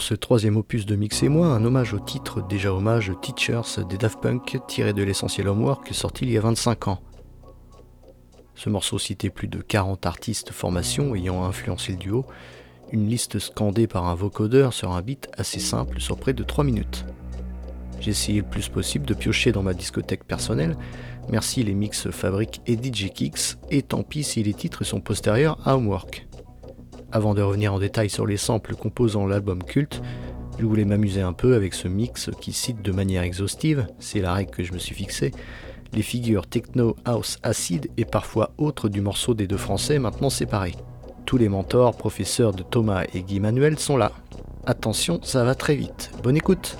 [0.00, 3.84] Pour ce troisième opus de Mix et moi, un hommage au titre déjà hommage Teachers
[3.86, 7.02] des Daft Punk tiré de l'essentiel Homework sorti il y a 25 ans.
[8.54, 12.24] Ce morceau citait plus de 40 artistes formations ayant influencé le duo,
[12.92, 16.64] une liste scandée par un vocodeur sur un beat assez simple sur près de 3
[16.64, 17.04] minutes.
[18.00, 20.78] J'ai essayé le plus possible de piocher dans ma discothèque personnelle,
[21.28, 25.58] merci les mix Fabric et DJ Kicks, et tant pis si les titres sont postérieurs
[25.68, 26.26] à Homework.
[27.12, 30.00] Avant de revenir en détail sur les samples composant l'album culte,
[30.58, 34.32] je voulais m'amuser un peu avec ce mix qui cite de manière exhaustive, c'est la
[34.32, 35.32] règle que je me suis fixée,
[35.92, 40.76] les figures techno, house, acide et parfois autres du morceau des deux français maintenant séparés.
[41.26, 44.12] Tous les mentors, professeurs de Thomas et Guy Manuel sont là.
[44.66, 46.10] Attention, ça va très vite.
[46.22, 46.76] Bonne écoute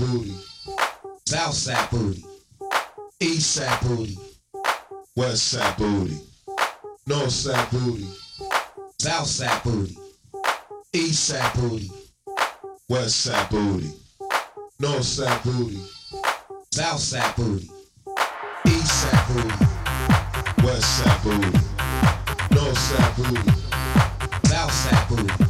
[0.00, 0.34] booty,
[1.26, 2.24] south side booty,
[3.20, 4.18] east side booty,
[5.14, 6.18] west side booty,
[7.06, 8.06] north side booty,
[8.98, 9.96] south side booty,
[10.94, 11.90] east side booty,
[12.88, 13.90] west side booty,
[14.78, 15.80] north side booty,
[16.72, 17.70] south side booty,
[18.68, 19.64] east side booty,
[20.64, 21.58] west side booty,
[22.54, 23.50] north side booty,
[24.48, 25.49] south side booty.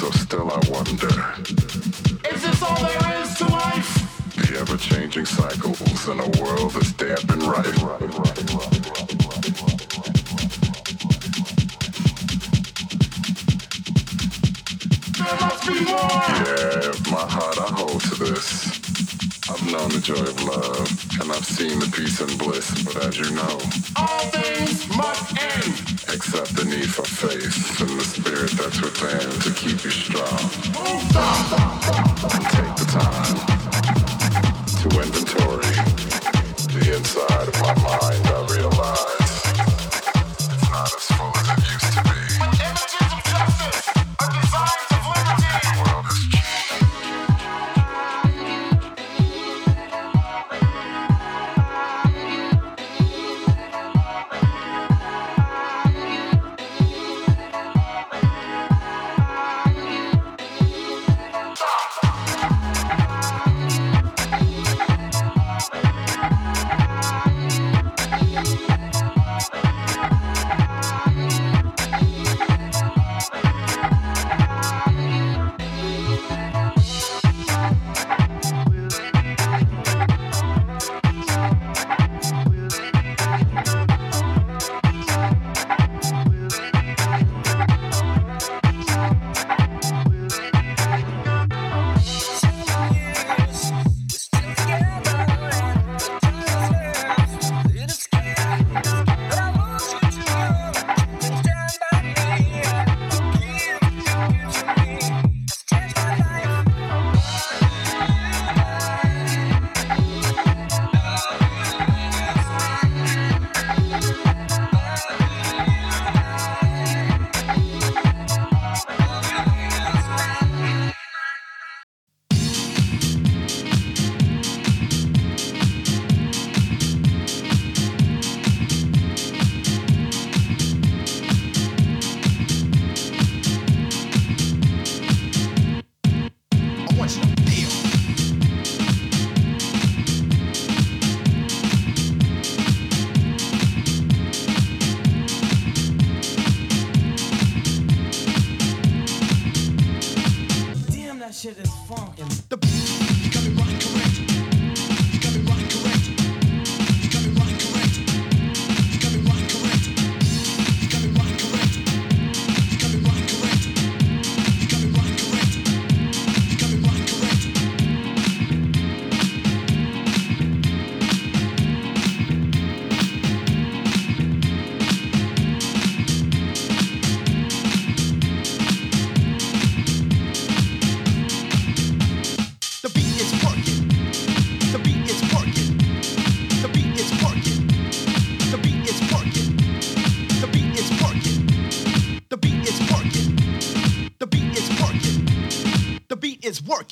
[0.00, 1.12] so still I wonder.
[2.32, 4.34] Is this all there is to life?
[4.34, 7.66] The ever-changing cycles in a world that's damp and right.
[7.82, 8.00] right.
[15.18, 16.16] There must be more.
[16.48, 18.80] Yeah, my heart I hold to this.
[19.50, 23.18] I've known the joy of love, and I've seen the peace and bliss, but as
[23.18, 23.60] you know,
[23.96, 25.89] all things must end.
[26.12, 30.40] Accept the need for faith and the spirit that's within to keep you strong.
[32.34, 33.36] And take the time
[34.80, 35.70] to inventory
[36.74, 37.99] the inside of my mind.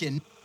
[0.00, 0.37] Beat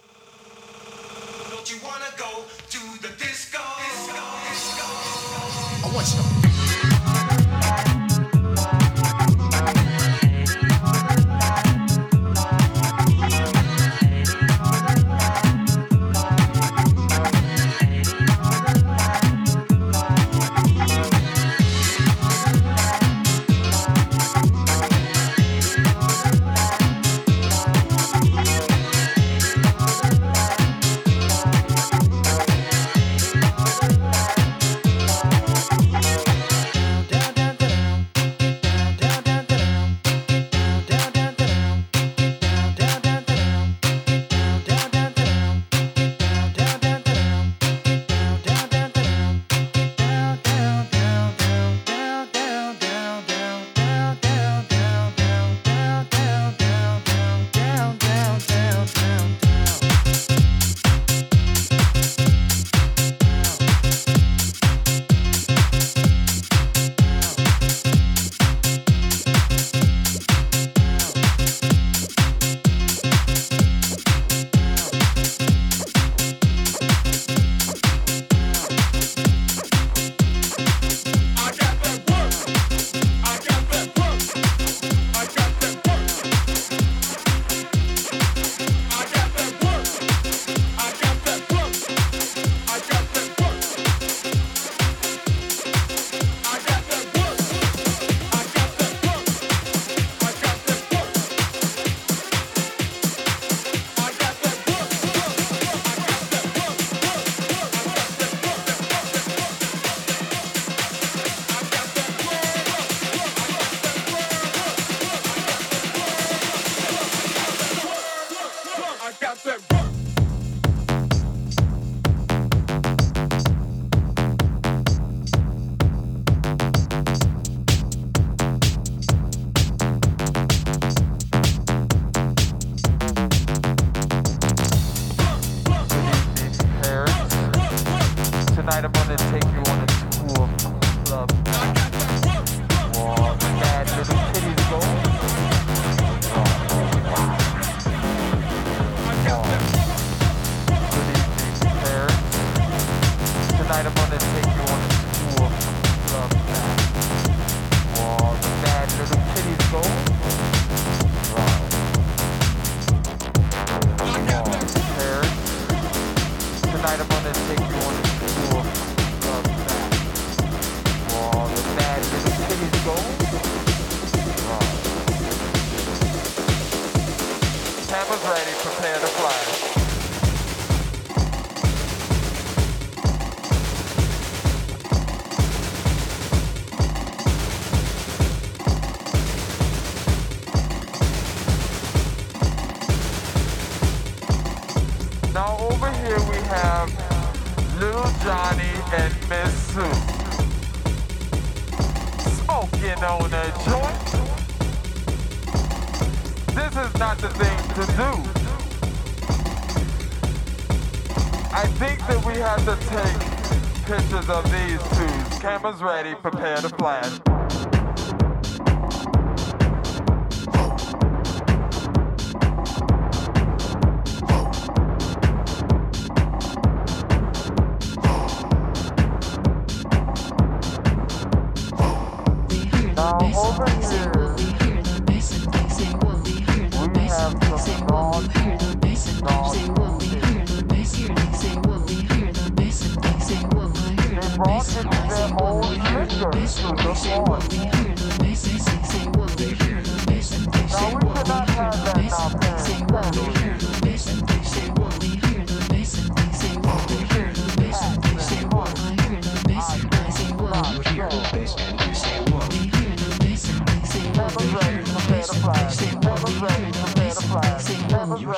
[215.63, 217.22] Cameras ready, prepare to flash.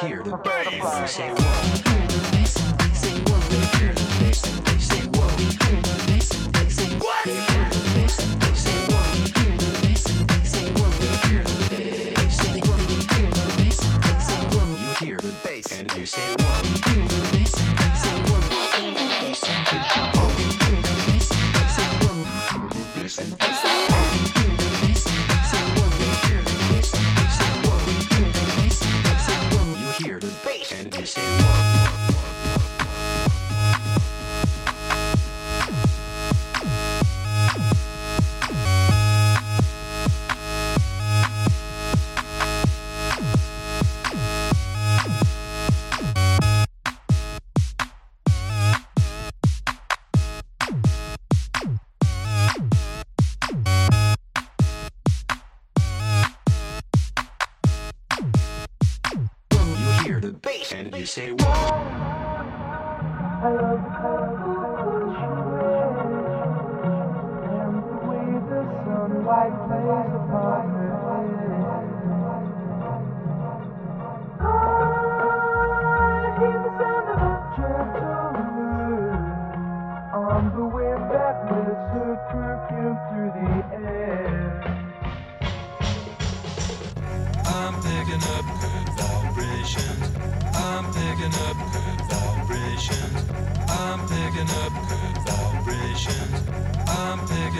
[0.07, 1.84] Never ready, prepare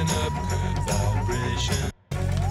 [0.05, 1.91] picking up good vibrations.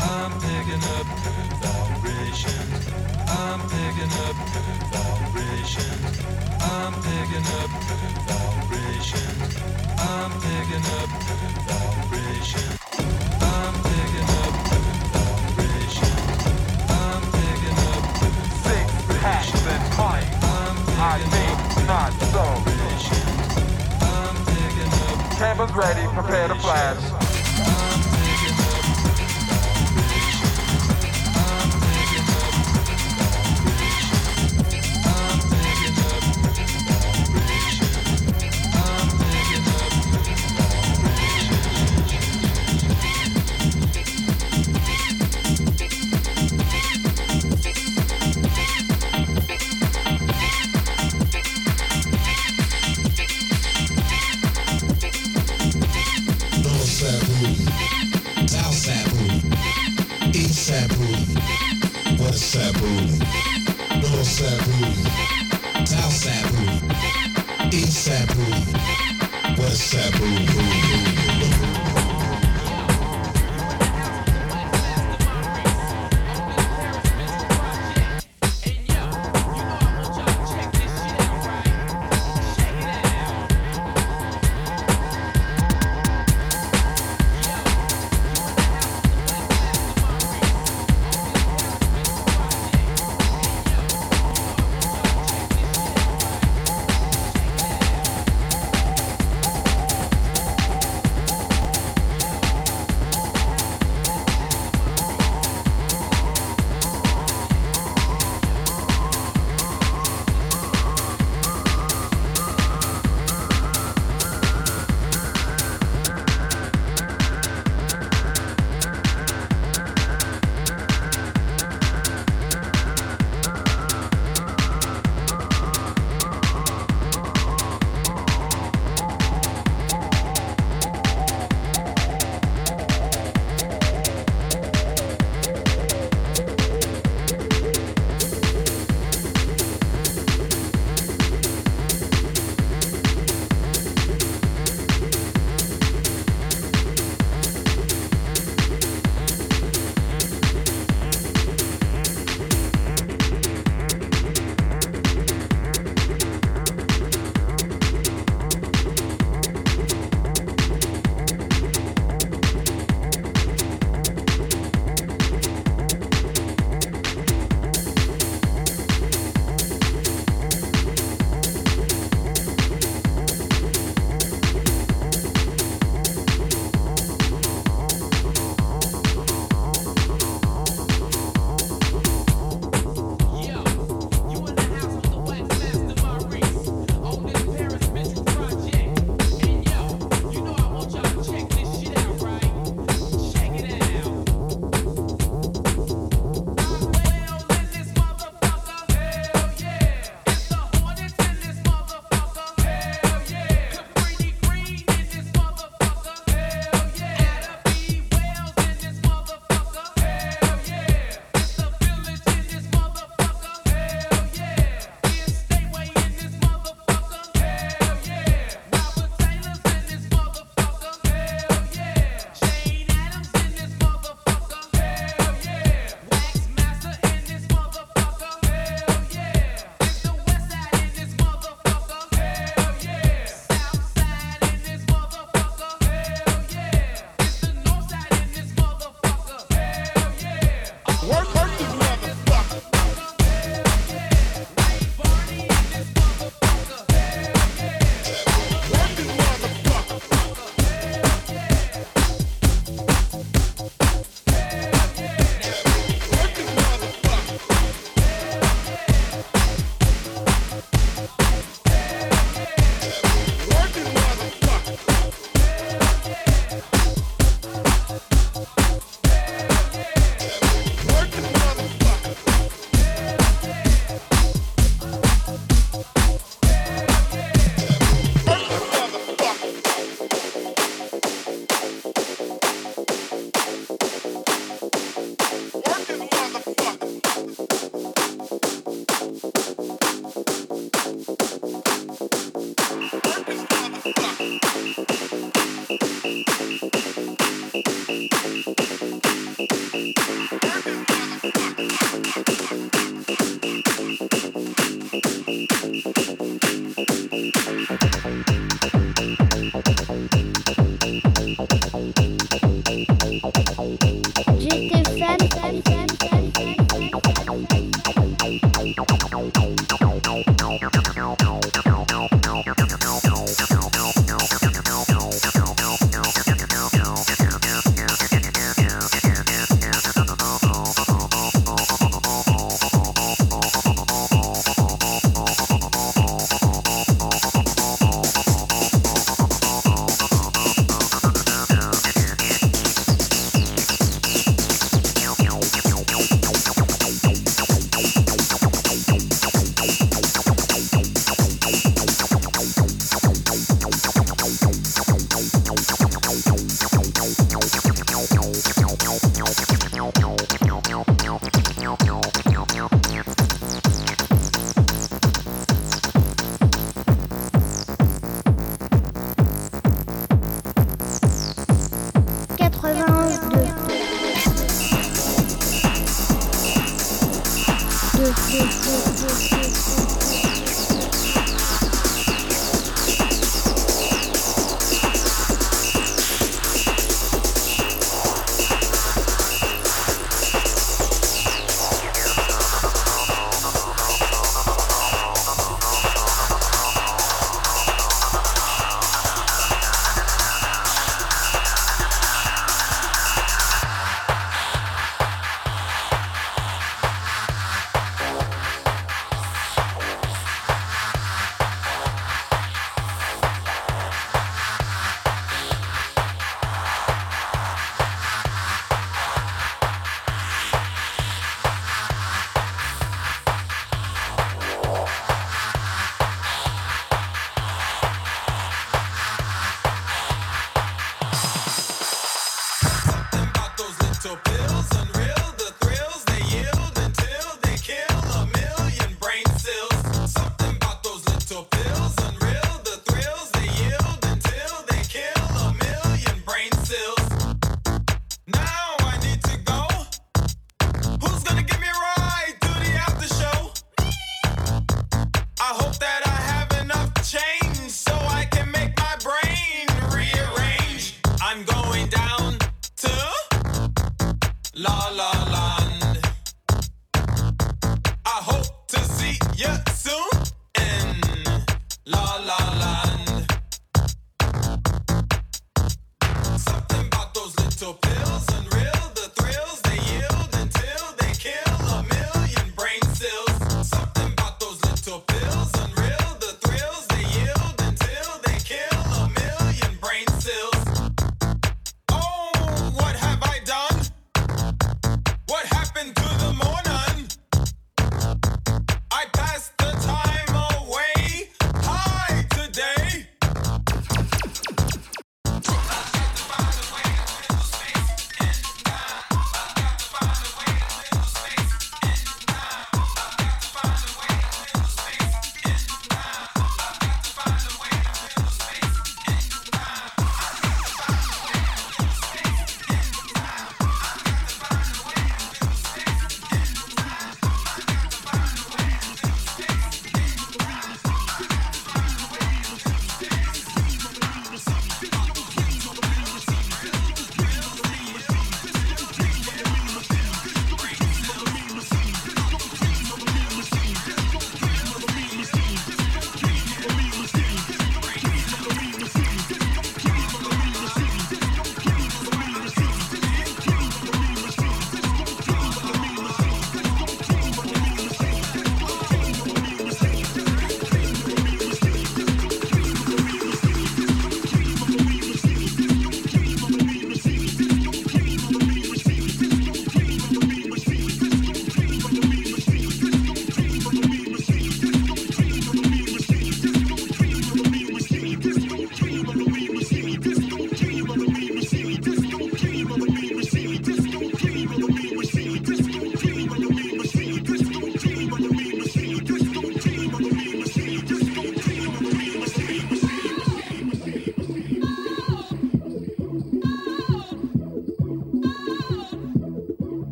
[0.00, 2.88] I'm picking up good vibrations.
[3.28, 6.20] I'm picking up good vibrations.
[6.60, 9.56] I'm picking up good vibrations.
[9.98, 12.78] I'm picking up good vibrations.
[13.40, 16.22] I'm picking up good vibrations.
[16.90, 18.86] I'm picking up good Six
[19.20, 20.36] packs and pints.
[20.98, 22.44] I think not so.
[24.00, 27.23] I'm picking up Cameras ready, prepare to flash.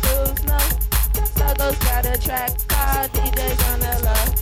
[0.00, 0.58] goes low.
[1.36, 4.41] Circles got a track card, DJ's on the low.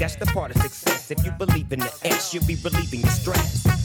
[0.00, 1.10] that's the part of success.
[1.10, 3.79] If you believe in the S, you'll be relieving your stress.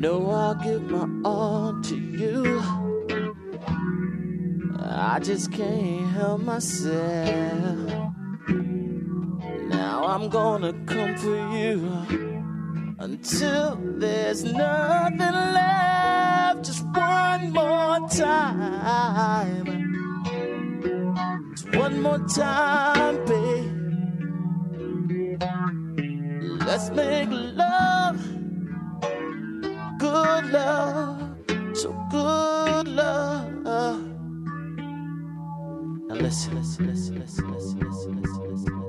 [0.00, 2.62] No, I'll give my all to you.
[4.80, 7.90] I just can't help myself.
[9.68, 11.92] Now I'm gonna come for you
[12.98, 16.64] until there's nothing left.
[16.64, 19.66] Just one more time.
[21.54, 23.76] Just one more time, babe.
[26.66, 28.18] Let's make love,
[30.22, 31.36] good love,
[31.74, 34.02] so good love.
[36.08, 38.79] Now listen, listen, listen, listen, listen, listen, listen, listen.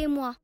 [0.00, 0.39] chez moi.